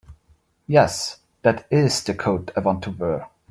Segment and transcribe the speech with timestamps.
[0.65, 3.29] Yes, that IS the coat I want to wear.